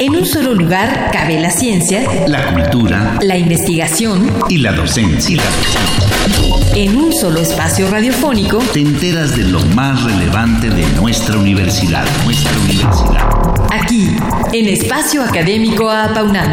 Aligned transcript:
En 0.00 0.16
un 0.16 0.24
solo 0.24 0.54
lugar 0.54 1.10
cabe 1.12 1.38
la 1.38 1.50
ciencia, 1.50 2.26
la 2.26 2.54
cultura, 2.54 3.18
la 3.20 3.36
investigación 3.36 4.32
y 4.48 4.56
la 4.56 4.72
docencia. 4.72 5.42
En 6.74 6.96
un 6.96 7.12
solo 7.12 7.38
espacio 7.38 7.86
radiofónico 7.90 8.60
te 8.72 8.80
enteras 8.80 9.36
de 9.36 9.44
lo 9.44 9.60
más 9.76 10.02
relevante 10.02 10.70
de 10.70 10.86
nuestra 10.98 11.36
universidad. 11.36 12.06
Nuestra 12.24 12.50
universidad. 12.60 13.28
Aquí, 13.70 14.16
en 14.54 14.68
Espacio 14.68 15.22
Académico 15.22 15.90
Apaunam. 15.90 16.50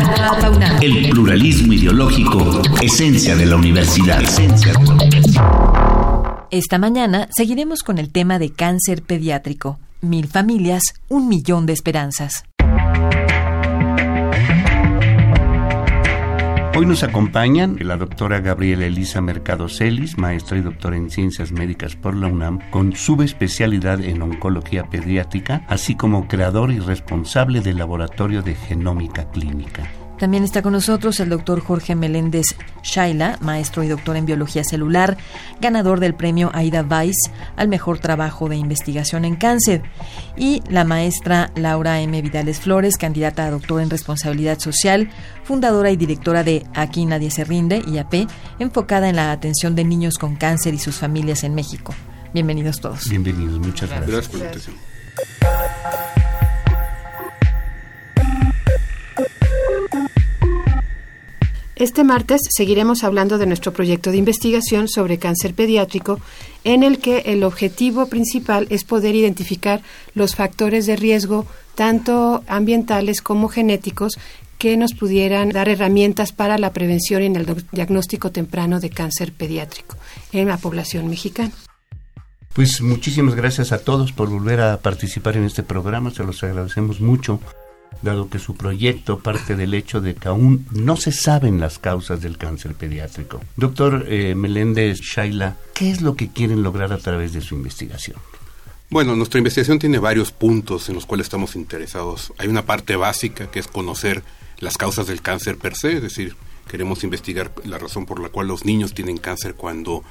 El 0.81 1.09
pluralismo 1.09 1.71
ideológico, 1.71 2.61
esencia 2.81 3.37
de 3.37 3.45
la 3.45 3.55
universidad. 3.55 4.21
Esencia 4.23 4.73
de 4.73 4.83
la 4.83 4.93
universidad. 4.93 6.47
Esta 6.51 6.77
mañana 6.79 7.29
seguiremos 7.31 7.83
con 7.83 7.97
el 7.97 8.09
tema 8.09 8.39
de 8.39 8.51
cáncer 8.51 9.03
pediátrico. 9.03 9.79
Mil 10.01 10.27
familias, 10.27 10.83
un 11.07 11.29
millón 11.29 11.65
de 11.65 11.71
esperanzas. 11.71 12.43
Hoy 16.77 16.85
nos 16.85 17.01
acompañan 17.01 17.77
la 17.81 17.97
doctora 17.97 18.39
Gabriela 18.39 18.85
Elisa 18.85 19.19
Mercado 19.19 19.67
Celis, 19.67 20.19
maestra 20.19 20.59
y 20.59 20.61
doctora 20.61 20.95
en 20.95 21.09
Ciencias 21.09 21.51
Médicas 21.51 21.95
por 21.95 22.15
la 22.15 22.27
UNAM, 22.27 22.59
con 22.69 22.95
subespecialidad 22.95 23.99
en 23.99 24.21
oncología 24.21 24.83
pediátrica, 24.83 25.65
así 25.69 25.95
como 25.95 26.27
creador 26.27 26.69
y 26.69 26.77
responsable 26.77 27.61
del 27.61 27.77
Laboratorio 27.77 28.43
de 28.43 28.53
Genómica 28.53 29.27
Clínica. 29.31 29.89
También 30.19 30.43
está 30.43 30.61
con 30.61 30.73
nosotros 30.73 31.19
el 31.19 31.29
doctor 31.29 31.61
Jorge 31.61 31.95
Meléndez 31.95 32.45
Shaila, 32.83 33.37
maestro 33.39 33.83
y 33.83 33.87
doctor 33.87 34.17
en 34.17 34.25
biología 34.25 34.63
celular, 34.63 35.17
ganador 35.61 35.99
del 35.99 36.15
premio 36.15 36.49
Aida 36.53 36.81
Weiss 36.81 37.31
al 37.55 37.67
mejor 37.67 37.99
trabajo 37.99 38.49
de 38.49 38.55
investigación 38.55 39.25
en 39.25 39.35
cáncer, 39.35 39.83
y 40.35 40.63
la 40.69 40.83
maestra 40.83 41.51
Laura 41.55 42.01
M. 42.01 42.19
Vidales 42.21 42.59
Flores, 42.59 42.97
candidata 42.97 43.45
a 43.45 43.51
doctor 43.51 43.81
en 43.81 43.89
responsabilidad 43.89 44.59
social, 44.59 45.09
fundadora 45.43 45.91
y 45.91 45.97
directora 45.97 46.43
de 46.43 46.65
Aquí 46.73 47.05
Nadie 47.05 47.29
Se 47.29 47.43
Rinde, 47.43 47.83
IAP, 47.87 48.27
enfocada 48.59 49.09
en 49.09 49.17
la 49.17 49.31
atención 49.31 49.75
de 49.75 49.83
niños 49.83 50.17
con 50.17 50.35
cáncer 50.35 50.73
y 50.73 50.79
sus 50.79 50.95
familias 50.95 51.43
en 51.43 51.53
México. 51.53 51.93
Bienvenidos 52.33 52.81
todos. 52.81 53.07
Bienvenidos, 53.07 53.59
muchas 53.59 53.89
gracias. 53.89 54.09
Gracias 54.09 54.27
por 54.29 54.39
la 54.39 54.45
invitación. 54.45 56.16
Este 61.79 62.03
martes 62.03 62.41
seguiremos 62.49 63.03
hablando 63.03 63.37
de 63.37 63.45
nuestro 63.45 63.71
proyecto 63.71 64.09
de 64.09 64.17
investigación 64.17 64.87
sobre 64.87 65.19
cáncer 65.19 65.53
pediátrico, 65.53 66.19
en 66.63 66.81
el 66.81 66.97
que 66.97 67.19
el 67.27 67.43
objetivo 67.43 68.07
principal 68.07 68.65
es 68.71 68.83
poder 68.83 69.13
identificar 69.13 69.83
los 70.15 70.35
factores 70.35 70.87
de 70.87 70.95
riesgo, 70.95 71.45
tanto 71.75 72.43
ambientales 72.47 73.21
como 73.21 73.47
genéticos, 73.47 74.17
que 74.57 74.75
nos 74.75 74.95
pudieran 74.95 75.49
dar 75.49 75.69
herramientas 75.69 76.31
para 76.31 76.57
la 76.57 76.73
prevención 76.73 77.21
y 77.21 77.27
el 77.27 77.63
diagnóstico 77.71 78.31
temprano 78.31 78.79
de 78.79 78.89
cáncer 78.89 79.31
pediátrico 79.31 79.97
en 80.31 80.47
la 80.47 80.57
población 80.57 81.07
mexicana. 81.07 81.51
Pues 82.53 82.81
muchísimas 82.81 83.35
gracias 83.35 83.71
a 83.71 83.77
todos 83.77 84.13
por 84.13 84.31
volver 84.31 84.61
a 84.61 84.77
participar 84.77 85.37
en 85.37 85.43
este 85.43 85.61
programa, 85.61 86.09
se 86.09 86.23
los 86.23 86.43
agradecemos 86.43 87.01
mucho 87.01 87.39
dado 88.01 88.29
que 88.29 88.39
su 88.39 88.55
proyecto 88.55 89.19
parte 89.19 89.55
del 89.55 89.73
hecho 89.73 90.01
de 90.01 90.15
que 90.15 90.27
aún 90.27 90.65
no 90.71 90.97
se 90.97 91.11
saben 91.11 91.59
las 91.59 91.79
causas 91.79 92.21
del 92.21 92.37
cáncer 92.37 92.75
pediátrico. 92.75 93.41
Doctor 93.55 94.05
eh, 94.07 94.35
Meléndez 94.35 94.99
Shaila, 95.01 95.57
¿qué 95.73 95.91
es 95.91 96.01
lo 96.01 96.15
que 96.15 96.29
quieren 96.29 96.63
lograr 96.63 96.93
a 96.93 96.97
través 96.97 97.33
de 97.33 97.41
su 97.41 97.55
investigación? 97.55 98.17
Bueno, 98.89 99.15
nuestra 99.15 99.39
investigación 99.39 99.79
tiene 99.79 99.99
varios 99.99 100.31
puntos 100.31 100.87
en 100.87 100.95
los 100.95 101.05
cuales 101.05 101.25
estamos 101.25 101.55
interesados. 101.55 102.33
Hay 102.37 102.47
una 102.47 102.65
parte 102.65 102.95
básica 102.95 103.51
que 103.51 103.59
es 103.59 103.67
conocer 103.67 104.23
las 104.59 104.77
causas 104.77 105.07
del 105.07 105.21
cáncer 105.21 105.57
per 105.57 105.75
se, 105.75 105.97
es 105.97 106.01
decir, 106.01 106.35
queremos 106.69 107.03
investigar 107.03 107.51
la 107.65 107.77
razón 107.77 108.05
por 108.05 108.19
la 108.19 108.29
cual 108.29 108.47
los 108.47 108.63
niños 108.63 108.93
tienen 108.93 109.17
cáncer 109.17 109.55
cuando 109.55 110.03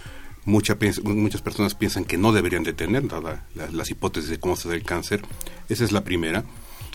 muchas 0.45 0.77
personas 0.77 1.75
piensan 1.75 2.05
que 2.05 2.19
no 2.19 2.33
deberían 2.33 2.63
de 2.65 2.73
tener, 2.73 3.09
dadas 3.09 3.41
las 3.55 3.91
hipótesis 3.91 4.31
de 4.31 4.39
cómo 4.39 4.57
se 4.57 4.69
da 4.69 4.75
el 4.75 4.85
cáncer. 4.85 5.23
Esa 5.69 5.85
es 5.85 5.93
la 5.93 6.05
primera. 6.05 6.45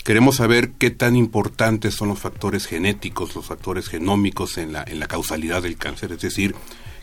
Queremos 0.03 0.37
saber 0.37 0.71
qué 0.71 0.89
tan 0.89 1.15
importantes 1.15 1.93
son 1.93 2.09
los 2.09 2.19
factores 2.19 2.65
genéticos, 2.65 3.35
los 3.35 3.45
factores 3.45 3.87
genómicos 3.87 4.57
en 4.57 4.73
la, 4.73 4.83
en 4.83 4.99
la 4.99 5.07
causalidad 5.07 5.61
del 5.61 5.77
cáncer, 5.77 6.11
es 6.11 6.21
decir, 6.21 6.55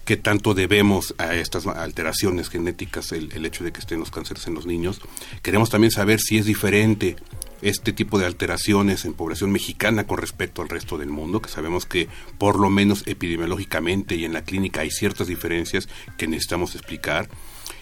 qué 0.04 0.16
tanto 0.16 0.54
debemos 0.54 1.14
a 1.18 1.34
estas 1.34 1.66
alteraciones 1.66 2.48
genéticas 2.48 3.12
el, 3.12 3.30
el, 3.32 3.44
hecho 3.44 3.62
de 3.62 3.72
que 3.72 3.80
estén 3.80 4.00
los 4.00 4.10
cánceres 4.10 4.46
en 4.46 4.54
los 4.54 4.66
niños. 4.66 5.00
Queremos 5.42 5.70
también 5.70 5.90
saber 5.90 6.18
si 6.18 6.38
es 6.38 6.46
diferente 6.46 7.16
este 7.62 7.92
tipo 7.92 8.18
de 8.18 8.26
alteraciones 8.26 9.04
en 9.04 9.14
población 9.14 9.50
mexicana 9.50 10.06
con 10.06 10.18
respecto 10.18 10.62
al 10.62 10.68
resto 10.68 10.96
del 10.98 11.10
mundo, 11.10 11.42
que 11.42 11.50
sabemos 11.50 11.86
que 11.86 12.08
por 12.38 12.58
lo 12.58 12.70
menos 12.70 13.06
epidemiológicamente 13.06 14.16
y 14.16 14.24
en 14.24 14.32
la 14.32 14.44
clínica 14.44 14.80
hay 14.80 14.90
ciertas 14.90 15.26
diferencias 15.26 15.88
que 16.16 16.26
necesitamos 16.26 16.74
explicar. 16.74 17.28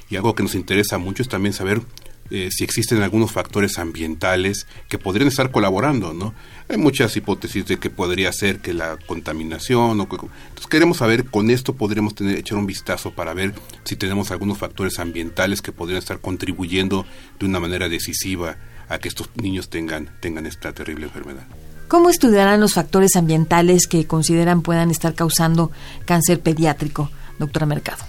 Y 0.08 0.16
algo 0.16 0.34
que 0.34 0.42
nos 0.42 0.54
interesa 0.54 0.98
mucho 0.98 1.22
es 1.22 1.28
también 1.28 1.52
saber 1.52 1.82
eh, 2.30 2.48
si 2.50 2.64
existen 2.64 3.02
algunos 3.02 3.32
factores 3.32 3.78
ambientales 3.78 4.66
que 4.88 4.98
podrían 4.98 5.28
estar 5.28 5.50
colaborando, 5.50 6.12
¿no? 6.12 6.34
Hay 6.68 6.76
muchas 6.76 7.16
hipótesis 7.16 7.66
de 7.66 7.78
que 7.78 7.90
podría 7.90 8.32
ser 8.32 8.58
que 8.60 8.74
la 8.74 8.96
contaminación, 9.06 10.00
o 10.00 10.02
entonces 10.02 10.66
queremos 10.68 10.98
saber, 10.98 11.26
con 11.26 11.50
esto 11.50 11.74
podríamos 11.74 12.14
tener, 12.14 12.38
echar 12.38 12.58
un 12.58 12.66
vistazo 12.66 13.12
para 13.12 13.34
ver 13.34 13.54
si 13.84 13.96
tenemos 13.96 14.30
algunos 14.30 14.58
factores 14.58 14.98
ambientales 14.98 15.62
que 15.62 15.72
podrían 15.72 15.98
estar 15.98 16.20
contribuyendo 16.20 17.06
de 17.38 17.46
una 17.46 17.60
manera 17.60 17.88
decisiva 17.88 18.56
a 18.88 18.98
que 18.98 19.08
estos 19.08 19.30
niños 19.36 19.68
tengan, 19.68 20.10
tengan 20.20 20.46
esta 20.46 20.72
terrible 20.72 21.06
enfermedad. 21.06 21.46
¿Cómo 21.88 22.10
estudiarán 22.10 22.60
los 22.60 22.74
factores 22.74 23.14
ambientales 23.14 23.86
que 23.86 24.06
consideran 24.06 24.62
puedan 24.62 24.90
estar 24.90 25.14
causando 25.14 25.70
cáncer 26.04 26.40
pediátrico, 26.40 27.10
doctora 27.38 27.66
Mercado? 27.66 28.04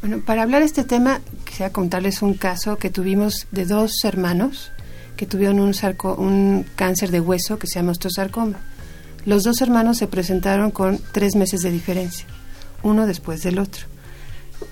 Bueno, 0.00 0.20
para 0.20 0.42
hablar 0.42 0.60
de 0.60 0.66
este 0.66 0.84
tema, 0.84 1.20
quisiera 1.54 1.70
contarles 1.70 2.20
un 2.20 2.34
caso 2.34 2.78
que 2.78 2.90
tuvimos 2.90 3.46
de 3.52 3.64
dos 3.64 3.92
hermanos 4.02 4.72
que 5.16 5.24
tuvieron 5.24 5.60
un, 5.60 5.72
un 6.18 6.66
cáncer 6.74 7.12
de 7.12 7.20
hueso 7.20 7.60
que 7.60 7.68
se 7.68 7.76
llama 7.76 7.92
osteosarcoma. 7.92 8.58
Los 9.24 9.44
dos 9.44 9.60
hermanos 9.60 9.98
se 9.98 10.08
presentaron 10.08 10.72
con 10.72 10.98
tres 11.12 11.36
meses 11.36 11.60
de 11.60 11.70
diferencia, 11.70 12.26
uno 12.82 13.06
después 13.06 13.44
del 13.44 13.60
otro. 13.60 13.86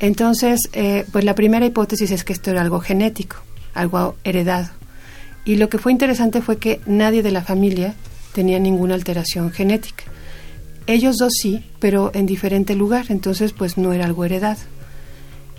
Entonces, 0.01 0.59
eh, 0.73 1.07
pues 1.13 1.25
la 1.25 1.37
primera 1.37 1.65
hipótesis 1.65 2.11
es 2.11 2.25
que 2.25 2.33
esto 2.33 2.51
era 2.51 2.63
algo 2.63 2.81
genético, 2.81 3.37
algo 3.75 4.17
heredado. 4.25 4.71
Y 5.45 5.59
lo 5.59 5.69
que 5.69 5.79
fue 5.79 5.93
interesante 5.93 6.43
fue 6.43 6.59
que 6.59 6.81
nadie 6.85 7.23
de 7.23 7.31
la 7.31 7.45
familia 7.45 7.95
tenía 8.33 8.59
ninguna 8.59 8.95
alteración 8.97 9.53
genética. 9.53 10.03
Ellos 10.89 11.17
dos 11.17 11.35
sí, 11.41 11.65
pero 11.79 12.11
en 12.13 12.27
diferente 12.27 12.75
lugar, 12.75 13.07
entonces 13.11 13.53
pues 13.53 13.79
no 13.79 13.93
era 13.93 14.05
algo 14.05 14.25
heredado. 14.25 14.59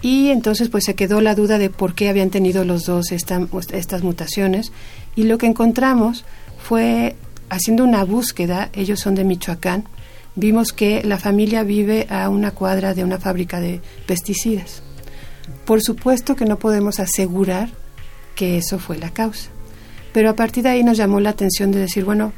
Y 0.03 0.31
entonces 0.31 0.67
pues 0.67 0.83
se 0.83 0.95
quedó 0.95 1.21
la 1.21 1.33
duda 1.33 1.57
de 1.57 1.69
por 1.69 1.95
qué 1.95 2.09
habían 2.09 2.29
tenido 2.29 2.65
los 2.65 2.85
dos 2.85 3.07
pues, 3.49 3.67
estas 3.71 4.03
mutaciones 4.03 4.73
y 5.15 5.23
lo 5.23 5.37
que 5.37 5.45
encontramos 5.47 6.25
fue 6.57 7.15
haciendo 7.49 7.85
una 7.85 8.03
búsqueda, 8.03 8.69
ellos 8.73 8.99
son 8.99 9.15
de 9.15 9.23
Michoacán, 9.23 9.85
vimos 10.35 10.73
que 10.73 11.03
la 11.03 11.17
familia 11.17 11.63
vive 11.63 12.05
a 12.09 12.27
una 12.27 12.51
cuadra 12.51 12.93
de 12.93 13.05
una 13.05 13.17
fábrica 13.17 13.61
de 13.61 13.79
pesticidas. 14.05 14.83
Por 15.65 15.81
supuesto 15.81 16.35
que 16.35 16.45
no 16.45 16.59
podemos 16.59 16.99
asegurar 16.99 17.69
que 18.35 18.57
eso 18.57 18.79
fue 18.79 18.97
la 18.97 19.11
causa, 19.11 19.51
pero 20.11 20.29
a 20.29 20.35
partir 20.35 20.63
de 20.63 20.69
ahí 20.69 20.83
nos 20.83 20.97
llamó 20.97 21.21
la 21.21 21.29
atención 21.29 21.71
de 21.71 21.79
decir, 21.79 22.03
bueno, 22.03 22.33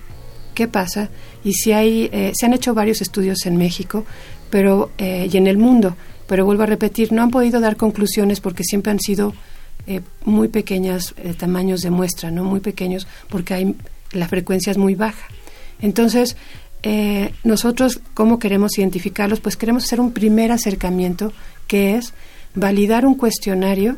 ¿qué 0.54 0.68
pasa? 0.68 1.10
Y 1.44 1.54
si 1.54 1.72
hay, 1.72 2.12
eh, 2.12 2.32
se 2.36 2.46
han 2.46 2.54
hecho 2.54 2.76
varios 2.76 3.02
estudios 3.02 3.44
en 3.48 3.58
México 3.58 4.06
pero, 4.50 4.92
eh, 4.98 5.28
y 5.32 5.38
en 5.38 5.48
el 5.48 5.58
mundo, 5.58 5.96
pero 6.28 6.46
vuelvo 6.46 6.64
a 6.64 6.68
repetir, 6.68 7.12
no 7.12 7.22
han 7.22 7.32
podido 7.32 7.60
dar 7.60 7.76
conclusiones 7.76 8.40
porque 8.40 8.64
siempre 8.64 8.92
han 8.92 9.00
sido 9.00 9.34
eh, 9.88 10.02
muy 10.24 10.48
pequeñas 10.48 11.14
eh, 11.18 11.34
tamaños 11.34 11.82
de 11.82 11.92
muestra, 11.92 12.32
no 12.32 12.44
muy 12.44 12.60
pequeños, 12.60 13.08
porque 13.30 13.54
hay 13.54 13.76
la 14.12 14.28
frecuencia 14.28 14.72
es 14.72 14.78
muy 14.78 14.96
baja. 14.96 15.28
Entonces, 15.82 16.38
eh, 16.84 17.34
nosotros, 17.44 18.00
¿cómo 18.14 18.40
queremos 18.40 18.78
identificarlos? 18.78 19.42
Pues 19.42 19.58
queremos 19.58 19.84
hacer 19.84 20.00
un 20.00 20.12
primer 20.12 20.52
acercamiento, 20.52 21.34
que 21.68 21.96
es 21.96 22.14
validar 22.56 23.06
un 23.06 23.16
cuestionario 23.16 23.98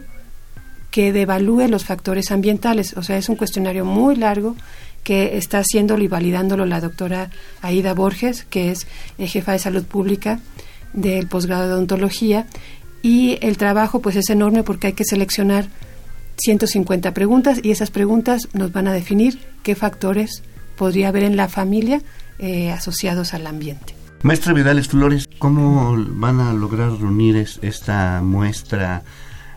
que 0.91 1.13
devalúe 1.13 1.67
los 1.67 1.85
factores 1.85 2.31
ambientales. 2.31 2.97
O 2.97 3.03
sea, 3.03 3.17
es 3.17 3.29
un 3.29 3.35
cuestionario 3.35 3.85
muy 3.85 4.15
largo 4.15 4.55
que 5.03 5.37
está 5.37 5.59
haciéndolo 5.59 6.03
y 6.03 6.07
validándolo 6.07 6.65
la 6.65 6.81
doctora 6.81 7.29
Aida 7.61 7.93
Borges, 7.93 8.45
que 8.49 8.71
es 8.71 8.87
jefa 9.17 9.53
de 9.53 9.59
salud 9.59 9.85
pública 9.85 10.39
del 10.93 11.27
posgrado 11.27 11.67
de 11.67 11.73
odontología 11.73 12.45
y 13.01 13.37
el 13.41 13.57
trabajo 13.57 14.01
pues 14.01 14.15
es 14.15 14.29
enorme 14.29 14.63
porque 14.63 14.87
hay 14.87 14.93
que 14.93 15.05
seleccionar 15.05 15.67
150 16.37 17.13
preguntas 17.13 17.59
y 17.63 17.71
esas 17.71 17.91
preguntas 17.91 18.49
nos 18.53 18.71
van 18.71 18.87
a 18.87 18.93
definir 18.93 19.39
qué 19.63 19.75
factores 19.75 20.43
podría 20.75 21.09
haber 21.09 21.23
en 21.23 21.35
la 21.35 21.47
familia 21.47 22.01
eh, 22.39 22.71
asociados 22.71 23.33
al 23.33 23.47
ambiente. 23.47 23.95
Maestra 24.23 24.53
Vidales 24.53 24.87
Flores, 24.87 25.27
¿cómo 25.39 25.95
van 25.97 26.39
a 26.39 26.53
lograr 26.53 26.91
reunir 26.91 27.35
esta 27.61 28.21
muestra 28.23 29.03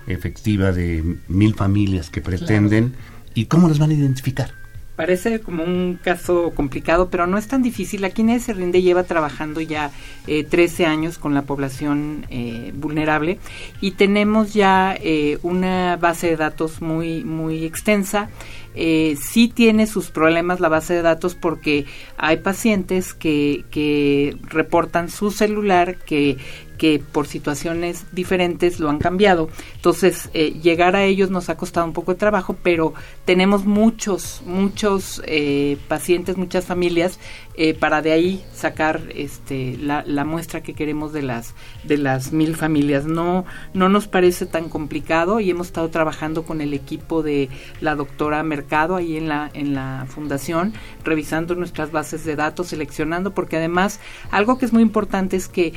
efectiva 0.06 0.72
de 0.72 1.18
mil 1.28 1.54
familias 1.54 2.10
que 2.10 2.20
pretenden 2.20 2.94
y 3.34 3.46
cómo 3.46 3.68
las 3.68 3.78
van 3.78 3.90
a 3.90 3.94
identificar? 3.94 4.59
Parece 5.00 5.40
como 5.40 5.64
un 5.64 5.98
caso 6.04 6.52
complicado, 6.54 7.08
pero 7.08 7.26
no 7.26 7.38
es 7.38 7.48
tan 7.48 7.62
difícil. 7.62 8.04
Aquí 8.04 8.20
Inés 8.20 8.42
se 8.42 8.52
rinde 8.52 8.82
lleva 8.82 9.04
trabajando 9.04 9.62
ya 9.62 9.92
eh, 10.26 10.44
13 10.44 10.84
años 10.84 11.16
con 11.16 11.32
la 11.32 11.40
población 11.40 12.26
eh, 12.28 12.70
vulnerable 12.74 13.38
y 13.80 13.92
tenemos 13.92 14.52
ya 14.52 14.94
eh, 15.00 15.38
una 15.42 15.96
base 15.96 16.26
de 16.26 16.36
datos 16.36 16.82
muy, 16.82 17.24
muy 17.24 17.64
extensa. 17.64 18.28
Eh, 18.74 19.16
sí 19.20 19.48
tiene 19.48 19.86
sus 19.86 20.10
problemas 20.10 20.60
la 20.60 20.68
base 20.68 20.94
de 20.94 21.02
datos 21.02 21.34
porque 21.34 21.86
hay 22.16 22.38
pacientes 22.38 23.14
que, 23.14 23.64
que 23.70 24.36
reportan 24.48 25.08
su 25.08 25.30
celular 25.30 25.96
que 25.96 26.38
que 26.80 26.98
por 26.98 27.26
situaciones 27.26 28.06
diferentes 28.10 28.80
lo 28.80 28.88
han 28.88 29.00
cambiado. 29.00 29.50
Entonces, 29.74 30.30
eh, 30.32 30.58
llegar 30.62 30.96
a 30.96 31.04
ellos 31.04 31.28
nos 31.28 31.50
ha 31.50 31.58
costado 31.58 31.84
un 31.84 31.92
poco 31.92 32.14
de 32.14 32.18
trabajo, 32.18 32.56
pero 32.62 32.94
tenemos 33.26 33.66
muchos, 33.66 34.40
muchos 34.46 35.20
eh, 35.26 35.76
pacientes, 35.88 36.38
muchas 36.38 36.64
familias 36.64 37.20
eh, 37.54 37.74
para 37.74 38.00
de 38.00 38.12
ahí 38.12 38.42
sacar 38.54 39.02
este, 39.14 39.76
la, 39.76 40.02
la, 40.06 40.24
muestra 40.24 40.62
que 40.62 40.72
queremos 40.72 41.12
de 41.12 41.20
las, 41.20 41.54
de 41.84 41.98
las 41.98 42.32
mil 42.32 42.56
familias. 42.56 43.04
No, 43.04 43.44
no 43.74 43.90
nos 43.90 44.08
parece 44.08 44.46
tan 44.46 44.70
complicado 44.70 45.40
y 45.40 45.50
hemos 45.50 45.66
estado 45.66 45.90
trabajando 45.90 46.44
con 46.44 46.62
el 46.62 46.72
equipo 46.72 47.22
de 47.22 47.50
la 47.82 47.94
doctora 47.94 48.42
Mercado 48.60 48.96
ahí 48.96 49.16
en 49.16 49.28
la, 49.28 49.50
en 49.54 49.74
la 49.74 50.06
fundación, 50.08 50.74
revisando 51.04 51.54
nuestras 51.54 51.92
bases 51.92 52.24
de 52.24 52.36
datos, 52.36 52.68
seleccionando, 52.68 53.32
porque 53.32 53.56
además 53.56 54.00
algo 54.30 54.58
que 54.58 54.66
es 54.66 54.72
muy 54.72 54.82
importante 54.82 55.36
es 55.36 55.48
que, 55.48 55.72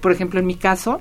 por 0.00 0.12
ejemplo, 0.12 0.40
en 0.40 0.46
mi 0.46 0.54
caso, 0.54 1.00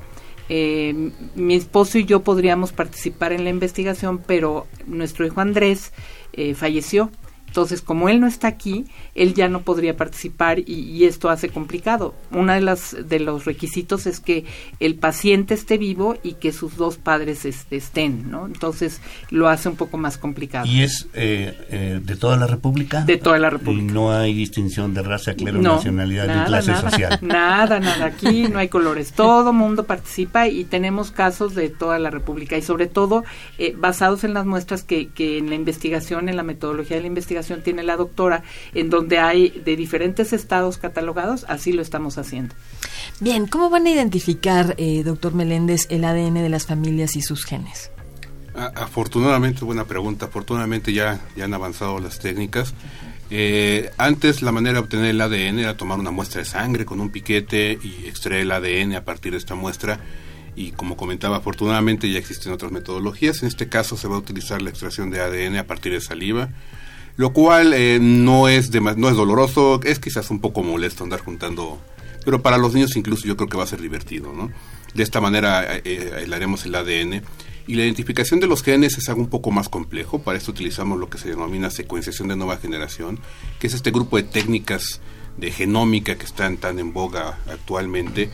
eh, 0.49 1.11
mi 1.35 1.55
esposo 1.55 1.97
y 1.97 2.05
yo 2.05 2.21
podríamos 2.23 2.73
participar 2.73 3.31
en 3.31 3.43
la 3.43 3.49
investigación, 3.49 4.21
pero 4.25 4.67
nuestro 4.85 5.25
hijo 5.25 5.39
Andrés 5.39 5.93
eh, 6.33 6.53
falleció 6.53 7.09
entonces, 7.53 7.83
como 7.83 8.09
él 8.09 8.19
no 8.19 8.25
está 8.25 8.47
aquí, 8.47 8.85
él 9.13 9.35
ya 9.35 9.47
no 9.47 9.61
podría 9.61 9.95
participar 9.95 10.57
y, 10.57 11.03
esto 11.03 11.29
hace 11.29 11.49
complicado. 11.49 12.15
Uno 12.31 12.51
de, 12.51 12.61
las, 12.61 12.97
de 13.07 13.19
los 13.19 13.45
requisitos 13.45 14.07
es 14.07 14.19
que 14.19 14.43
el 14.79 14.95
paciente 14.95 15.53
esté 15.53 15.77
vivo 15.77 16.17
y 16.23 16.33
que 16.33 16.51
sus 16.51 16.77
dos 16.77 16.97
padres 16.97 17.45
estén, 17.45 18.31
¿no? 18.31 18.47
Entonces, 18.47 19.01
lo 19.29 19.49
hace 19.49 19.69
un 19.69 19.75
poco 19.75 19.99
más 19.99 20.17
complicado. 20.17 20.65
¿Y 20.65 20.81
es 20.81 21.07
eh, 21.13 21.55
eh, 21.69 21.99
de 22.03 22.15
toda 22.15 22.37
la 22.37 22.47
República? 22.47 23.03
De 23.03 23.17
toda 23.17 23.37
la 23.37 23.51
República. 23.51 23.83
Y 23.83 23.93
no 23.93 24.11
hay 24.11 24.33
distinción 24.33 24.95
de 24.95 25.03
raza, 25.03 25.35
clero, 25.35 25.61
nacionalidad 25.61 26.25
ni 26.35 26.45
clase 26.45 26.71
nada, 26.71 26.89
social. 26.89 27.19
Nada, 27.21 27.79
nada. 27.79 28.05
Aquí 28.05 28.47
no 28.47 28.57
hay 28.57 28.69
colores. 28.69 29.13
Todo 29.13 29.53
mundo 29.53 29.83
participa 29.83 30.47
y 30.47 30.63
tenemos 30.63 31.11
casos 31.11 31.53
de 31.53 31.69
toda 31.69 31.99
la 31.99 32.09
República 32.09 32.57
y 32.57 32.63
sobre 32.63 32.87
todo 32.87 33.23
eh, 33.59 33.75
basados 33.77 34.23
en 34.23 34.33
las 34.33 34.47
muestras 34.47 34.81
que, 34.81 35.09
que 35.09 35.37
en 35.37 35.49
la 35.49 35.55
investigación, 35.55 36.29
en 36.29 36.35
la 36.35 36.41
metodología 36.41 36.95
de 36.95 37.01
la 37.03 37.07
investigación, 37.09 37.42
tiene 37.63 37.83
la 37.83 37.97
doctora, 37.97 38.43
en 38.73 38.89
donde 38.89 39.19
hay 39.19 39.49
de 39.49 39.75
diferentes 39.75 40.33
estados 40.33 40.77
catalogados, 40.77 41.45
así 41.47 41.73
lo 41.73 41.81
estamos 41.81 42.17
haciendo. 42.17 42.55
Bien, 43.19 43.47
¿cómo 43.47 43.69
van 43.69 43.85
a 43.85 43.91
identificar, 43.91 44.75
eh, 44.77 45.03
doctor 45.03 45.33
Meléndez, 45.33 45.87
el 45.89 46.05
ADN 46.05 46.41
de 46.41 46.49
las 46.49 46.65
familias 46.65 47.15
y 47.15 47.21
sus 47.21 47.45
genes? 47.45 47.91
Afortunadamente, 48.55 49.65
buena 49.65 49.85
pregunta, 49.85 50.27
afortunadamente 50.27 50.93
ya, 50.93 51.19
ya 51.35 51.45
han 51.45 51.53
avanzado 51.53 51.99
las 51.99 52.19
técnicas. 52.19 52.73
Eh, 53.31 53.89
antes 53.97 54.43
la 54.43 54.51
manera 54.51 54.73
de 54.73 54.79
obtener 54.81 55.05
el 55.07 55.19
ADN 55.19 55.59
era 55.59 55.75
tomar 55.75 55.97
una 55.97 56.11
muestra 56.11 56.39
de 56.39 56.45
sangre 56.45 56.85
con 56.85 56.99
un 56.99 57.09
piquete 57.09 57.79
y 57.81 58.05
extraer 58.05 58.41
el 58.41 58.51
ADN 58.51 58.95
a 58.95 59.05
partir 59.05 59.31
de 59.31 59.39
esta 59.39 59.55
muestra 59.55 59.99
y 60.55 60.71
como 60.71 60.97
comentaba, 60.97 61.37
afortunadamente 61.37 62.11
ya 62.11 62.19
existen 62.19 62.51
otras 62.51 62.71
metodologías. 62.71 63.41
En 63.41 63.47
este 63.47 63.69
caso 63.69 63.97
se 63.97 64.07
va 64.07 64.15
a 64.15 64.19
utilizar 64.19 64.61
la 64.61 64.69
extracción 64.69 65.09
de 65.09 65.21
ADN 65.21 65.57
a 65.57 65.65
partir 65.65 65.93
de 65.93 66.01
saliva 66.01 66.49
lo 67.15 67.33
cual 67.33 67.73
eh, 67.73 67.99
no, 68.01 68.47
es 68.47 68.71
no 68.71 69.09
es 69.09 69.15
doloroso, 69.15 69.79
es 69.83 69.99
quizás 69.99 70.29
un 70.31 70.39
poco 70.39 70.63
molesto 70.63 71.03
andar 71.03 71.21
juntando, 71.21 71.79
pero 72.25 72.41
para 72.41 72.57
los 72.57 72.73
niños 72.73 72.95
incluso 72.95 73.27
yo 73.27 73.37
creo 73.37 73.49
que 73.49 73.57
va 73.57 73.63
a 73.63 73.67
ser 73.67 73.81
divertido, 73.81 74.33
¿no? 74.33 74.51
De 74.93 75.03
esta 75.03 75.21
manera 75.21 75.77
eh, 75.77 75.81
eh, 75.85 76.13
aislaremos 76.17 76.65
el 76.65 76.75
ADN 76.75 77.21
y 77.65 77.75
la 77.75 77.83
identificación 77.83 78.39
de 78.39 78.47
los 78.47 78.63
genes 78.63 78.97
es 78.97 79.09
algo 79.09 79.21
un 79.21 79.29
poco 79.29 79.51
más 79.51 79.69
complejo, 79.69 80.21
para 80.21 80.37
esto 80.37 80.51
utilizamos 80.51 80.99
lo 80.99 81.09
que 81.09 81.17
se 81.17 81.29
denomina 81.29 81.69
secuenciación 81.69 82.27
de 82.27 82.35
nueva 82.35 82.57
generación, 82.57 83.19
que 83.59 83.67
es 83.67 83.73
este 83.73 83.91
grupo 83.91 84.17
de 84.17 84.23
técnicas 84.23 85.01
de 85.37 85.51
genómica 85.51 86.15
que 86.15 86.25
están 86.25 86.57
tan 86.57 86.79
en 86.79 86.93
boga 86.93 87.39
actualmente 87.49 88.29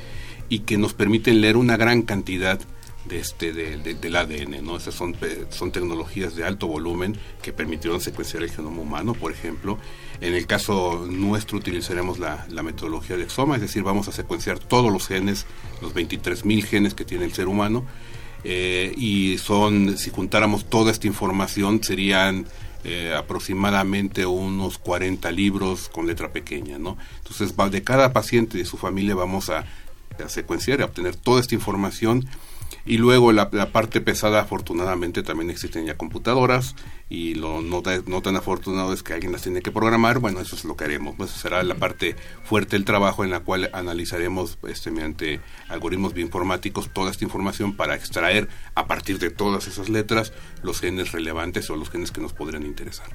y 0.49 0.59
que 0.59 0.77
nos 0.77 0.93
permiten 0.93 1.41
leer 1.41 1.57
una 1.57 1.77
gran 1.77 2.01
cantidad 2.01 2.59
de 2.59 2.78
este 3.11 3.53
del 3.53 4.15
ADN, 4.15 4.63
¿no? 4.63 4.77
Esas 4.77 4.95
son, 4.95 5.15
son 5.49 5.71
tecnologías 5.71 6.35
de 6.35 6.43
alto 6.43 6.67
volumen 6.67 7.17
que 7.41 7.53
permitieron 7.53 8.01
secuenciar 8.01 8.43
el 8.43 8.51
genoma 8.51 8.81
humano, 8.81 9.13
por 9.13 9.31
ejemplo. 9.31 9.77
En 10.21 10.33
el 10.33 10.45
caso 10.47 11.07
nuestro 11.09 11.57
utilizaremos 11.57 12.19
la, 12.19 12.45
metodología 12.63 13.15
de 13.15 13.23
exoma, 13.23 13.55
es 13.55 13.61
decir, 13.61 13.83
vamos 13.83 14.07
a 14.07 14.11
secuenciar 14.11 14.59
todos 14.59 14.91
los 14.91 15.07
genes, 15.07 15.45
los 15.81 15.93
23.000 15.93 16.63
genes 16.63 16.93
que 16.93 17.05
tiene 17.05 17.25
el 17.25 17.33
ser 17.33 17.47
humano, 17.47 17.85
eh, 18.43 18.93
y 18.97 19.37
son, 19.37 19.97
si 19.97 20.09
juntáramos 20.09 20.65
toda 20.69 20.91
esta 20.91 21.07
información, 21.07 21.83
serían 21.83 22.47
eh, 22.83 23.13
aproximadamente 23.17 24.25
unos 24.25 24.77
40 24.77 25.31
libros 25.31 25.89
con 25.89 26.07
letra 26.07 26.31
pequeña, 26.31 26.77
¿no? 26.77 26.97
Entonces, 27.17 27.53
de 27.71 27.83
cada 27.83 28.13
paciente 28.13 28.57
y 28.57 28.61
de 28.61 28.65
su 28.65 28.77
familia 28.77 29.15
vamos 29.15 29.49
a, 29.49 29.65
a 30.23 30.29
secuenciar, 30.29 30.81
a 30.81 30.85
obtener 30.85 31.15
toda 31.15 31.41
esta 31.41 31.55
información 31.55 32.27
y 32.85 32.97
luego 32.97 33.31
la, 33.31 33.49
parte 33.49 34.01
pesada, 34.01 34.41
afortunadamente, 34.41 35.23
también 35.23 35.49
existen 35.49 35.85
ya 35.85 35.97
computadoras 35.97 36.75
y 37.09 37.35
lo 37.35 37.61
no, 37.61 37.81
tan 37.81 38.35
afortunado 38.35 38.93
es 38.93 39.03
que 39.03 39.13
alguien 39.13 39.31
las 39.31 39.41
tiene 39.41 39.61
que 39.61 39.71
programar. 39.71 40.19
Bueno, 40.19 40.39
eso 40.39 40.55
es 40.55 40.65
lo 40.65 40.75
que 40.75 40.85
haremos. 40.85 41.15
Pues 41.15 41.31
será 41.31 41.61
la 41.63 41.75
parte 41.75 42.15
fuerte 42.43 42.75
del 42.75 42.85
trabajo 42.85 43.23
en 43.23 43.29
la 43.29 43.41
cual 43.41 43.69
analizaremos 43.73 44.57
este, 44.67 44.91
mediante 44.91 45.39
algoritmos 45.67 46.13
bioinformáticos 46.13 46.89
toda 46.89 47.11
esta 47.11 47.23
información 47.25 47.75
para 47.75 47.95
extraer 47.95 48.47
a 48.75 48.87
partir 48.87 49.19
de 49.19 49.29
todas 49.29 49.67
esas 49.67 49.89
letras 49.89 50.33
los 50.63 50.79
genes 50.79 51.11
relevantes 51.11 51.69
o 51.69 51.75
los 51.75 51.89
genes 51.89 52.11
que 52.11 52.21
nos 52.21 52.33
podrían 52.33 52.63
interesar. 52.63 53.07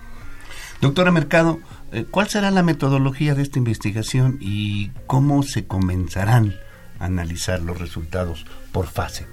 Doctora 0.80 1.10
Mercado, 1.10 1.60
eh, 1.92 2.04
¿cuál 2.10 2.28
será 2.28 2.50
la 2.50 2.62
metodología 2.62 3.34
de 3.34 3.42
esta 3.42 3.58
investigación 3.58 4.38
y 4.40 4.90
cómo 5.06 5.42
se 5.42 5.66
comenzarán 5.66 6.56
a 6.98 7.06
analizar 7.06 7.62
los 7.62 7.78
resultados 7.78 8.44
por 8.72 8.86
fase? 8.88 9.26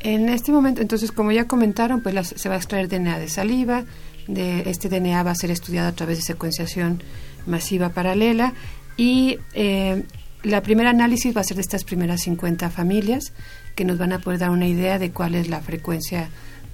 En 0.00 0.28
este 0.28 0.52
momento, 0.52 0.82
entonces, 0.82 1.12
como 1.12 1.30
ya 1.32 1.46
comentaron, 1.46 2.02
pues 2.02 2.34
se 2.36 2.48
va 2.48 2.56
a 2.56 2.58
extraer 2.58 2.88
DNA 2.88 3.18
de 3.18 3.28
saliva, 3.28 3.84
de 4.26 4.68
este 4.68 4.88
DNA 4.88 5.22
va 5.22 5.30
a 5.30 5.34
ser 5.34 5.50
estudiado 5.50 5.88
a 5.88 5.92
través 5.92 6.18
de 6.18 6.22
secuenciación 6.22 7.02
masiva 7.46 7.90
paralela 7.90 8.52
y 8.96 9.38
eh, 9.54 10.04
la 10.42 10.62
primera 10.62 10.90
análisis 10.90 11.36
va 11.36 11.40
a 11.40 11.44
ser 11.44 11.56
de 11.56 11.62
estas 11.62 11.84
primeras 11.84 12.22
50 12.22 12.70
familias 12.70 13.32
que 13.74 13.84
nos 13.84 13.98
van 13.98 14.12
a 14.12 14.18
poder 14.18 14.40
dar 14.40 14.50
una 14.50 14.66
idea 14.66 14.98
de 14.98 15.10
cuál 15.10 15.34
es 15.34 15.48
la 15.48 15.60
frecuencia 15.60 16.30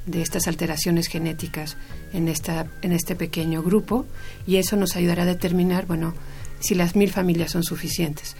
de 0.06 0.22
estas 0.22 0.48
alteraciones 0.48 1.06
genéticas 1.06 1.76
en, 2.12 2.28
esta, 2.28 2.66
en 2.82 2.92
este 2.92 3.14
pequeño 3.14 3.62
grupo 3.62 4.06
y 4.46 4.56
eso 4.56 4.76
nos 4.76 4.96
ayudará 4.96 5.24
a 5.24 5.26
determinar, 5.26 5.86
bueno, 5.86 6.14
si 6.60 6.74
las 6.74 6.96
mil 6.96 7.10
familias 7.10 7.52
son 7.52 7.62
suficientes. 7.62 8.36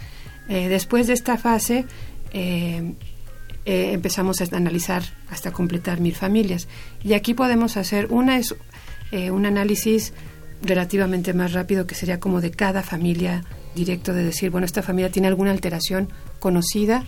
Eh, 0.49 0.67
después 0.67 1.07
de 1.07 1.13
esta 1.13 1.37
fase, 1.37 1.85
eh, 2.33 2.93
eh, 3.65 3.91
empezamos 3.93 4.41
a 4.41 4.55
analizar 4.55 5.03
hasta 5.29 5.51
completar 5.51 5.99
mil 5.99 6.15
familias. 6.15 6.67
Y 7.03 7.13
aquí 7.13 7.33
podemos 7.33 7.77
hacer 7.77 8.07
una 8.09 8.37
es 8.37 8.55
eh, 9.11 9.31
un 9.31 9.45
análisis 9.45 10.13
relativamente 10.61 11.33
más 11.33 11.53
rápido 11.53 11.85
que 11.85 11.95
sería 11.95 12.19
como 12.19 12.41
de 12.41 12.51
cada 12.51 12.83
familia 12.83 13.43
directo 13.75 14.13
de 14.13 14.23
decir, 14.23 14.49
bueno, 14.49 14.65
esta 14.65 14.81
familia 14.81 15.11
tiene 15.11 15.27
alguna 15.27 15.51
alteración 15.51 16.09
conocida 16.39 17.05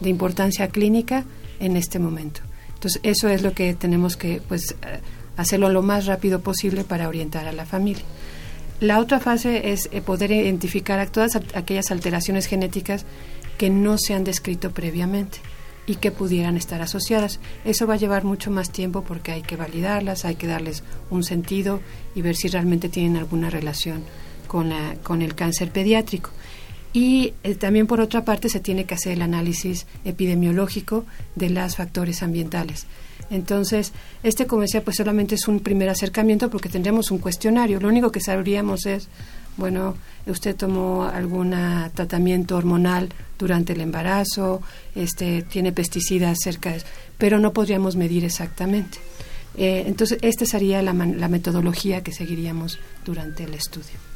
de 0.00 0.10
importancia 0.10 0.68
clínica 0.68 1.24
en 1.60 1.76
este 1.76 1.98
momento. 1.98 2.40
Entonces, 2.74 3.00
eso 3.04 3.28
es 3.28 3.42
lo 3.42 3.52
que 3.52 3.74
tenemos 3.74 4.16
que 4.16 4.42
pues 4.46 4.72
eh, 4.72 5.00
hacerlo 5.36 5.70
lo 5.70 5.82
más 5.82 6.06
rápido 6.06 6.40
posible 6.40 6.84
para 6.84 7.08
orientar 7.08 7.46
a 7.46 7.52
la 7.52 7.64
familia. 7.64 8.04
La 8.80 8.98
otra 8.98 9.20
fase 9.20 9.70
es 9.72 9.88
poder 10.04 10.32
identificar 10.32 10.98
a 10.98 11.06
todas 11.06 11.36
aquellas 11.54 11.92
alteraciones 11.92 12.46
genéticas 12.46 13.06
que 13.56 13.70
no 13.70 13.96
se 13.96 14.14
han 14.14 14.24
descrito 14.24 14.72
previamente 14.72 15.38
y 15.86 15.96
que 15.96 16.10
pudieran 16.10 16.56
estar 16.56 16.80
asociadas. 16.82 17.40
Eso 17.64 17.86
va 17.86 17.94
a 17.94 17.98
llevar 17.98 18.24
mucho 18.24 18.50
más 18.50 18.70
tiempo 18.70 19.02
porque 19.02 19.32
hay 19.32 19.42
que 19.42 19.56
validarlas, 19.56 20.24
hay 20.24 20.36
que 20.36 20.46
darles 20.46 20.82
un 21.10 21.24
sentido 21.24 21.80
y 22.14 22.22
ver 22.22 22.36
si 22.36 22.48
realmente 22.48 22.88
tienen 22.88 23.16
alguna 23.16 23.50
relación 23.50 24.04
con, 24.46 24.68
la, 24.68 24.96
con 25.02 25.22
el 25.22 25.34
cáncer 25.34 25.70
pediátrico. 25.70 26.30
Y 26.92 27.32
eh, 27.42 27.54
también 27.54 27.86
por 27.86 28.00
otra 28.00 28.24
parte 28.24 28.48
se 28.48 28.60
tiene 28.60 28.84
que 28.84 28.94
hacer 28.94 29.12
el 29.12 29.22
análisis 29.22 29.86
epidemiológico 30.04 31.04
de 31.34 31.50
los 31.50 31.76
factores 31.76 32.22
ambientales. 32.22 32.86
Entonces, 33.32 33.92
este, 34.22 34.46
como 34.46 34.62
decía, 34.62 34.84
pues 34.84 34.98
solamente 34.98 35.36
es 35.36 35.48
un 35.48 35.60
primer 35.60 35.88
acercamiento 35.88 36.50
porque 36.50 36.68
tendremos 36.68 37.10
un 37.10 37.18
cuestionario. 37.18 37.80
Lo 37.80 37.88
único 37.88 38.12
que 38.12 38.20
sabríamos 38.20 38.84
es, 38.84 39.08
bueno, 39.56 39.96
usted 40.26 40.54
tomó 40.54 41.04
algún 41.04 41.54
tratamiento 41.94 42.56
hormonal 42.56 43.08
durante 43.38 43.72
el 43.72 43.80
embarazo, 43.80 44.60
este, 44.94 45.42
tiene 45.42 45.72
pesticidas 45.72 46.38
cerca, 46.44 46.72
de, 46.72 46.82
pero 47.16 47.40
no 47.40 47.54
podríamos 47.54 47.96
medir 47.96 48.22
exactamente. 48.22 48.98
Eh, 49.56 49.84
entonces, 49.86 50.18
esta 50.20 50.44
sería 50.44 50.82
la, 50.82 50.92
la 50.92 51.28
metodología 51.28 52.02
que 52.02 52.12
seguiríamos 52.12 52.78
durante 53.04 53.44
el 53.44 53.54
estudio. 53.54 54.11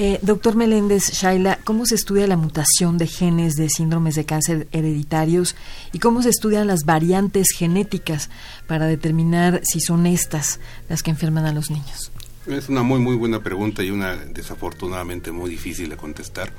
Eh, 0.00 0.20
doctor 0.22 0.54
Meléndez, 0.54 1.10
Shaila, 1.10 1.58
¿cómo 1.64 1.84
se 1.84 1.96
estudia 1.96 2.28
la 2.28 2.36
mutación 2.36 2.98
de 2.98 3.08
genes 3.08 3.56
de 3.56 3.68
síndromes 3.68 4.14
de 4.14 4.24
cáncer 4.24 4.68
hereditarios 4.70 5.56
y 5.92 5.98
cómo 5.98 6.22
se 6.22 6.28
estudian 6.28 6.68
las 6.68 6.84
variantes 6.84 7.48
genéticas 7.50 8.30
para 8.68 8.86
determinar 8.86 9.60
si 9.64 9.80
son 9.80 10.06
estas 10.06 10.60
las 10.88 11.02
que 11.02 11.10
enferman 11.10 11.46
a 11.46 11.52
los 11.52 11.72
niños? 11.72 12.12
Es 12.46 12.68
una 12.68 12.84
muy, 12.84 13.00
muy 13.00 13.16
buena 13.16 13.42
pregunta 13.42 13.82
y 13.82 13.90
una 13.90 14.14
desafortunadamente 14.14 15.32
muy 15.32 15.50
difícil 15.50 15.88
de 15.88 15.96
contestar. 15.96 16.52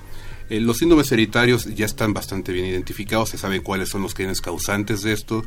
Eh, 0.50 0.60
los 0.60 0.80
síndromes 0.80 1.10
hereditarios 1.10 1.64
ya 1.74 1.86
están 1.86 2.12
bastante 2.14 2.52
bien 2.52 2.66
identificados, 2.66 3.30
se 3.30 3.38
sabe 3.38 3.62
cuáles 3.62 3.88
son 3.88 4.02
los 4.02 4.16
genes 4.16 4.42
causantes 4.42 5.02
de 5.02 5.14
esto 5.14 5.46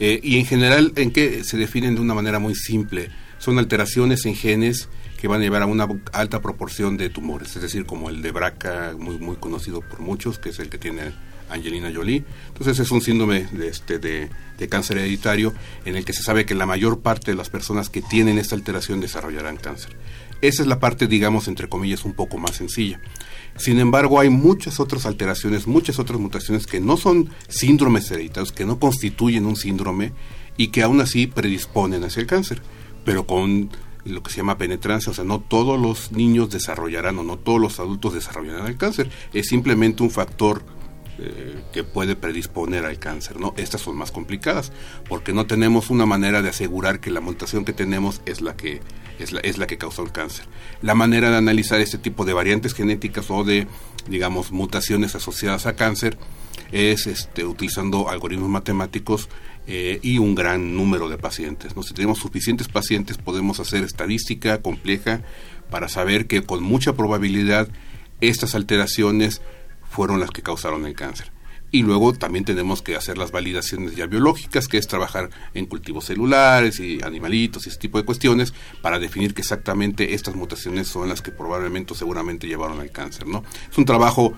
eh, 0.00 0.18
y 0.24 0.38
en 0.40 0.44
general 0.44 0.92
en 0.96 1.12
qué 1.12 1.44
se 1.44 1.56
definen 1.56 1.94
de 1.94 2.00
una 2.00 2.14
manera 2.14 2.40
muy 2.40 2.56
simple. 2.56 3.10
Son 3.38 3.60
alteraciones 3.60 4.26
en 4.26 4.34
genes 4.34 4.88
que 5.18 5.28
van 5.28 5.40
a 5.40 5.44
llevar 5.44 5.62
a 5.62 5.66
una 5.66 5.86
alta 6.12 6.40
proporción 6.40 6.96
de 6.96 7.10
tumores, 7.10 7.54
es 7.56 7.60
decir, 7.60 7.84
como 7.84 8.08
el 8.08 8.22
de 8.22 8.30
BRCA, 8.30 8.94
muy, 8.96 9.18
muy 9.18 9.36
conocido 9.36 9.80
por 9.80 9.98
muchos, 9.98 10.38
que 10.38 10.50
es 10.50 10.60
el 10.60 10.70
que 10.70 10.78
tiene 10.78 11.12
Angelina 11.50 11.90
Jolie. 11.92 12.24
Entonces 12.46 12.78
es 12.78 12.90
un 12.92 13.00
síndrome 13.00 13.48
de, 13.50 13.68
este, 13.68 13.98
de, 13.98 14.30
de, 14.56 14.68
cáncer 14.68 14.98
hereditario 14.98 15.52
en 15.84 15.96
el 15.96 16.04
que 16.04 16.12
se 16.12 16.22
sabe 16.22 16.46
que 16.46 16.54
la 16.54 16.66
mayor 16.66 17.00
parte 17.00 17.32
de 17.32 17.36
las 17.36 17.50
personas 17.50 17.90
que 17.90 18.00
tienen 18.00 18.38
esta 18.38 18.54
alteración 18.54 19.00
desarrollarán 19.00 19.56
cáncer. 19.56 19.96
Esa 20.40 20.62
es 20.62 20.68
la 20.68 20.78
parte, 20.78 21.08
digamos, 21.08 21.48
entre 21.48 21.68
comillas, 21.68 22.04
un 22.04 22.12
poco 22.12 22.38
más 22.38 22.54
sencilla. 22.54 23.00
Sin 23.56 23.80
embargo, 23.80 24.20
hay 24.20 24.30
muchas 24.30 24.78
otras 24.78 25.04
alteraciones, 25.04 25.66
muchas 25.66 25.98
otras 25.98 26.20
mutaciones 26.20 26.68
que 26.68 26.78
no 26.78 26.96
son 26.96 27.30
síndromes 27.48 28.08
hereditarios, 28.12 28.52
que 28.52 28.64
no 28.64 28.78
constituyen 28.78 29.46
un 29.46 29.56
síndrome 29.56 30.12
y 30.56 30.68
que 30.68 30.84
aún 30.84 31.00
así 31.00 31.26
predisponen 31.26 32.04
hacia 32.04 32.20
el 32.20 32.28
cáncer, 32.28 32.62
pero 33.04 33.26
con 33.26 33.70
lo 34.08 34.22
que 34.22 34.30
se 34.30 34.38
llama 34.38 34.58
penetrancia, 34.58 35.10
o 35.10 35.14
sea, 35.14 35.24
no 35.24 35.40
todos 35.40 35.80
los 35.80 36.12
niños 36.12 36.50
desarrollarán 36.50 37.18
o 37.18 37.22
no 37.22 37.38
todos 37.38 37.60
los 37.60 37.78
adultos 37.80 38.14
desarrollarán 38.14 38.66
el 38.66 38.76
cáncer, 38.76 39.10
es 39.32 39.48
simplemente 39.48 40.02
un 40.02 40.10
factor 40.10 40.62
eh, 41.18 41.64
que 41.72 41.82
puede 41.82 42.14
predisponer 42.14 42.84
al 42.84 42.98
cáncer, 42.98 43.40
¿no? 43.40 43.52
Estas 43.56 43.80
son 43.80 43.96
más 43.96 44.12
complicadas, 44.12 44.72
porque 45.08 45.32
no 45.32 45.46
tenemos 45.46 45.90
una 45.90 46.06
manera 46.06 46.42
de 46.42 46.48
asegurar 46.48 47.00
que 47.00 47.10
la 47.10 47.20
mutación 47.20 47.64
que 47.64 47.72
tenemos 47.72 48.20
es 48.24 48.40
la 48.40 48.56
que 48.56 48.80
es 49.18 49.32
la, 49.32 49.40
es 49.40 49.58
la 49.58 49.66
que 49.66 49.78
causó 49.78 50.04
el 50.04 50.12
cáncer. 50.12 50.46
La 50.80 50.94
manera 50.94 51.30
de 51.30 51.36
analizar 51.36 51.80
este 51.80 51.98
tipo 51.98 52.24
de 52.24 52.34
variantes 52.34 52.72
genéticas 52.72 53.32
o 53.32 53.42
de, 53.42 53.66
digamos, 54.08 54.52
mutaciones 54.52 55.16
asociadas 55.16 55.66
a 55.66 55.74
cáncer 55.74 56.16
es 56.72 57.06
este, 57.06 57.44
utilizando 57.44 58.08
algoritmos 58.08 58.48
matemáticos 58.48 59.28
eh, 59.66 60.00
y 60.02 60.18
un 60.18 60.34
gran 60.34 60.76
número 60.76 61.08
de 61.08 61.18
pacientes. 61.18 61.76
¿no? 61.76 61.82
Si 61.82 61.94
tenemos 61.94 62.18
suficientes 62.18 62.68
pacientes 62.68 63.18
podemos 63.18 63.60
hacer 63.60 63.84
estadística 63.84 64.62
compleja 64.62 65.22
para 65.70 65.88
saber 65.88 66.26
que 66.26 66.42
con 66.42 66.62
mucha 66.62 66.94
probabilidad 66.94 67.68
estas 68.20 68.54
alteraciones 68.54 69.42
fueron 69.88 70.20
las 70.20 70.30
que 70.30 70.42
causaron 70.42 70.86
el 70.86 70.94
cáncer. 70.94 71.30
Y 71.70 71.82
luego 71.82 72.14
también 72.14 72.46
tenemos 72.46 72.80
que 72.80 72.96
hacer 72.96 73.18
las 73.18 73.30
validaciones 73.30 73.94
ya 73.94 74.06
biológicas, 74.06 74.68
que 74.68 74.78
es 74.78 74.88
trabajar 74.88 75.28
en 75.52 75.66
cultivos 75.66 76.06
celulares 76.06 76.80
y 76.80 77.00
animalitos 77.02 77.66
y 77.66 77.68
ese 77.68 77.78
tipo 77.78 77.98
de 77.98 78.06
cuestiones 78.06 78.54
para 78.80 78.98
definir 78.98 79.34
que 79.34 79.42
exactamente 79.42 80.14
estas 80.14 80.34
mutaciones 80.34 80.88
son 80.88 81.10
las 81.10 81.20
que 81.20 81.30
probablemente 81.30 81.92
o 81.92 81.96
seguramente 81.96 82.46
llevaron 82.46 82.80
al 82.80 82.90
cáncer, 82.90 83.26
¿no? 83.26 83.44
Es 83.70 83.76
un 83.76 83.84
trabajo, 83.84 84.32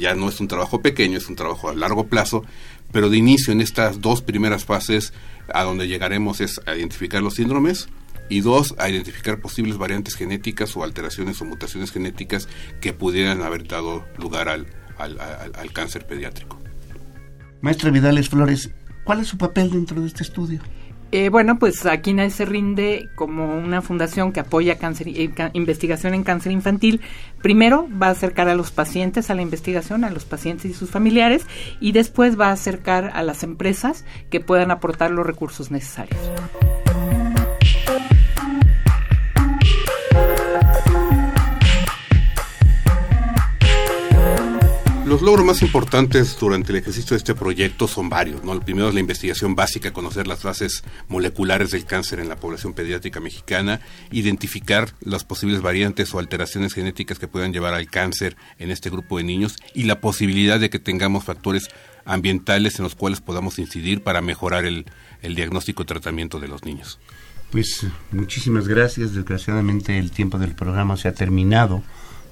ya 0.00 0.14
no 0.14 0.28
es 0.28 0.40
un 0.40 0.48
trabajo 0.48 0.80
pequeño, 0.80 1.18
es 1.18 1.28
un 1.28 1.36
trabajo 1.36 1.68
a 1.68 1.74
largo 1.74 2.06
plazo, 2.06 2.44
pero 2.92 3.10
de 3.10 3.16
inicio 3.16 3.52
en 3.52 3.60
estas 3.60 4.00
dos 4.00 4.22
primeras 4.22 4.64
fases 4.64 5.12
a 5.52 5.62
donde 5.62 5.88
llegaremos 5.88 6.40
es 6.40 6.60
a 6.66 6.74
identificar 6.74 7.22
los 7.22 7.34
síndromes 7.34 7.88
y 8.28 8.40
dos, 8.40 8.74
a 8.78 8.88
identificar 8.88 9.40
posibles 9.40 9.76
variantes 9.76 10.14
genéticas 10.14 10.76
o 10.76 10.84
alteraciones 10.84 11.40
o 11.40 11.44
mutaciones 11.44 11.90
genéticas 11.92 12.48
que 12.80 12.92
pudieran 12.92 13.42
haber 13.42 13.66
dado 13.66 14.04
lugar 14.18 14.48
al, 14.48 14.66
al, 14.96 15.18
al, 15.18 15.72
cáncer 15.72 16.06
pediátrico. 16.06 16.58
Maestra 17.60 17.90
Vidales 17.90 18.28
Flores, 18.28 18.70
¿cuál 19.04 19.20
es 19.20 19.28
su 19.28 19.38
papel 19.38 19.70
dentro 19.70 20.00
de 20.00 20.06
este 20.06 20.22
estudio? 20.22 20.60
Eh, 21.16 21.28
bueno, 21.28 21.60
pues 21.60 21.86
aquí 21.86 22.12
se 22.30 22.44
rinde 22.44 23.08
como 23.14 23.56
una 23.56 23.82
fundación 23.82 24.32
que 24.32 24.40
apoya 24.40 24.76
eh, 24.80 25.50
investigación 25.52 26.12
en 26.12 26.24
cáncer 26.24 26.50
infantil. 26.50 27.02
Primero 27.40 27.86
va 28.02 28.08
a 28.08 28.10
acercar 28.10 28.48
a 28.48 28.56
los 28.56 28.72
pacientes 28.72 29.30
a 29.30 29.36
la 29.36 29.42
investigación, 29.42 30.02
a 30.02 30.10
los 30.10 30.24
pacientes 30.24 30.72
y 30.72 30.74
sus 30.74 30.90
familiares, 30.90 31.46
y 31.78 31.92
después 31.92 32.36
va 32.36 32.48
a 32.48 32.52
acercar 32.52 33.12
a 33.14 33.22
las 33.22 33.44
empresas 33.44 34.04
que 34.28 34.40
puedan 34.40 34.72
aportar 34.72 35.12
los 35.12 35.24
recursos 35.24 35.70
necesarios. 35.70 36.18
Los 45.14 45.22
logros 45.22 45.46
más 45.46 45.62
importantes 45.62 46.36
durante 46.40 46.72
el 46.72 46.78
ejercicio 46.78 47.10
de 47.10 47.18
este 47.18 47.36
proyecto 47.36 47.86
son 47.86 48.08
varios. 48.08 48.42
¿no? 48.42 48.52
El 48.52 48.62
primero 48.62 48.88
es 48.88 48.94
la 48.94 48.98
investigación 48.98 49.54
básica, 49.54 49.92
conocer 49.92 50.26
las 50.26 50.42
bases 50.42 50.82
moleculares 51.06 51.70
del 51.70 51.84
cáncer 51.84 52.18
en 52.18 52.28
la 52.28 52.34
población 52.34 52.72
pediátrica 52.72 53.20
mexicana, 53.20 53.80
identificar 54.10 54.92
las 55.02 55.22
posibles 55.22 55.62
variantes 55.62 56.12
o 56.12 56.18
alteraciones 56.18 56.74
genéticas 56.74 57.20
que 57.20 57.28
puedan 57.28 57.52
llevar 57.52 57.74
al 57.74 57.88
cáncer 57.88 58.36
en 58.58 58.72
este 58.72 58.90
grupo 58.90 59.18
de 59.18 59.22
niños 59.22 59.54
y 59.72 59.84
la 59.84 60.00
posibilidad 60.00 60.58
de 60.58 60.68
que 60.68 60.80
tengamos 60.80 61.22
factores 61.22 61.68
ambientales 62.04 62.80
en 62.80 62.82
los 62.82 62.96
cuales 62.96 63.20
podamos 63.20 63.60
incidir 63.60 64.02
para 64.02 64.20
mejorar 64.20 64.64
el, 64.64 64.84
el 65.22 65.36
diagnóstico 65.36 65.84
y 65.84 65.86
tratamiento 65.86 66.40
de 66.40 66.48
los 66.48 66.64
niños. 66.64 66.98
Pues 67.52 67.86
muchísimas 68.10 68.66
gracias. 68.66 69.14
Desgraciadamente 69.14 69.96
el 69.96 70.10
tiempo 70.10 70.38
del 70.38 70.56
programa 70.56 70.96
se 70.96 71.06
ha 71.06 71.14
terminado 71.14 71.84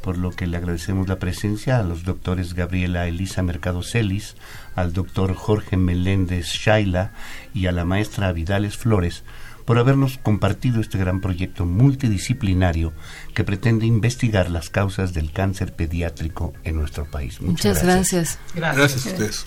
por 0.03 0.19
lo 0.19 0.31
que 0.31 0.47
le 0.47 0.57
agradecemos 0.57 1.09
la 1.09 1.19
presencia 1.19 1.79
a 1.79 1.83
los 1.83 2.05
doctores 2.05 2.55
Gabriela 2.55 3.07
Elisa 3.07 3.43
Mercado 3.43 3.83
Celis, 3.83 4.37
al 4.75 4.93
doctor 4.93 5.35
Jorge 5.35 5.77
Meléndez 5.77 6.47
Shaila 6.47 7.13
y 7.55 7.67
a 7.67 7.73
la 7.73 7.85
maestra 7.85 8.33
Vidales 8.33 8.77
Flores 8.77 9.25
por 9.65 9.79
habernos 9.79 10.19
compartido 10.19 10.81
este 10.81 10.99
gran 10.99 11.21
proyecto 11.21 11.65
multidisciplinario 11.65 12.93
que 13.35 13.45
pretende 13.45 13.87
investigar 13.87 14.51
las 14.51 14.71
causas 14.71 15.15
del 15.15 15.33
cáncer 15.33 15.73
pediátrico 15.75 16.53
en 16.65 16.77
nuestro 16.77 17.05
país. 17.11 17.41
Muchas, 17.41 17.83
gracias. 17.83 18.39
Gracias. 18.55 19.07
a 19.07 19.09
ustedes. 19.09 19.47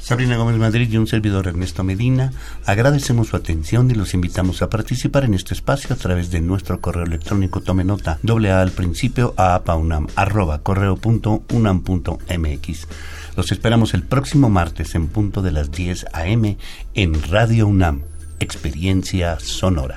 Sabrina 0.00 0.36
Gómez 0.36 0.56
Madrid 0.56 0.90
y 0.90 0.96
un 0.96 1.06
servidor 1.06 1.46
Ernesto 1.46 1.84
Medina, 1.84 2.32
agradecemos 2.64 3.28
su 3.28 3.36
atención 3.36 3.90
y 3.90 3.94
los 3.94 4.14
invitamos 4.14 4.62
a 4.62 4.70
participar 4.70 5.24
en 5.24 5.34
este 5.34 5.54
espacio 5.54 5.94
a 5.94 5.98
través 5.98 6.30
de 6.30 6.40
nuestro 6.40 6.80
correo 6.80 7.04
electrónico 7.04 7.60
tome 7.60 7.84
nota 7.84 8.18
doble 8.22 8.50
a 8.50 8.60
al 8.60 8.72
principio 8.72 9.34
a 9.36 9.54
apaunam 9.54 10.06
arroba 10.16 10.62
correo 10.62 10.96
punto 10.96 11.44
unam 11.52 11.82
punto 11.82 12.18
mx. 12.28 12.88
Los 13.36 13.52
esperamos 13.52 13.94
el 13.94 14.02
próximo 14.02 14.48
martes 14.48 14.94
en 14.94 15.08
punto 15.08 15.42
de 15.42 15.52
las 15.52 15.70
10 15.70 16.06
a.m. 16.12 16.56
en 16.94 17.22
Radio 17.30 17.68
UNAM, 17.68 18.02
Experiencia 18.40 19.38
Sonora. 19.38 19.96